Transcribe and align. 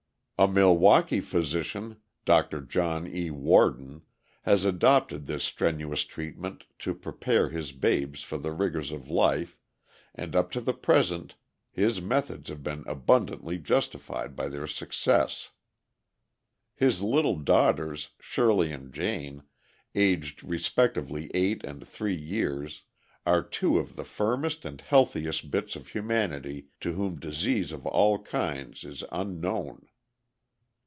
"A 0.43 0.47
Milwaukee 0.47 1.19
physician, 1.19 1.97
Dr. 2.25 2.61
John 2.61 3.05
E. 3.05 3.29
Worden, 3.29 4.01
has 4.41 4.65
adopted 4.65 5.27
this 5.27 5.43
strenuous 5.43 6.03
treatment 6.03 6.65
to 6.79 6.95
prepare 6.95 7.49
his 7.49 7.71
babes 7.71 8.23
for 8.23 8.39
the 8.39 8.51
rigors 8.51 8.91
of 8.91 9.07
life, 9.07 9.55
and 10.15 10.35
up 10.35 10.49
to 10.53 10.59
the 10.59 10.73
present 10.73 11.35
his 11.69 12.01
methods 12.01 12.49
have 12.49 12.63
been 12.63 12.83
abundantly 12.87 13.59
justified 13.59 14.35
by 14.35 14.47
their 14.49 14.65
success. 14.65 15.51
His 16.73 17.03
little 17.03 17.35
daughters, 17.37 18.09
Shirley 18.19 18.71
and 18.71 18.91
Jane, 18.91 19.43
aged 19.93 20.43
respectively 20.43 21.29
eight 21.35 21.63
and 21.63 21.87
three 21.87 22.17
years, 22.17 22.81
are 23.27 23.43
two 23.43 23.77
of 23.77 23.95
the 23.95 24.03
firmest 24.03 24.65
and 24.65 24.81
healthiest 24.81 25.51
bits 25.51 25.75
of 25.75 25.89
humanity 25.89 26.65
to 26.79 26.93
whom 26.93 27.19
disease 27.19 27.71
of 27.71 27.85
all 27.85 28.17
kinds 28.17 28.83
is 28.83 29.03
unknown. 29.11 29.87